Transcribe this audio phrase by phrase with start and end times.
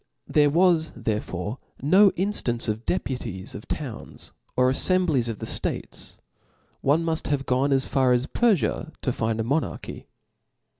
[0.25, 5.45] There was cw's, therefore no inftance of deputies of towns or a£ fembiies of the
[5.45, 6.15] ftates;
[6.51, 10.07] > one cnuil have gone as far ^s Perfia to find a monarchy.